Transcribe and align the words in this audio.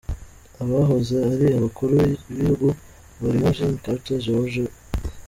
Abahoze 0.63 1.15
ari 1.33 1.47
abakuru 1.57 1.93
b’ibihugu 2.23 2.67
barimo 3.21 3.47
Jimmy 3.57 3.77
Carter, 3.83 4.19
George 4.25 4.59
W. 4.67 4.69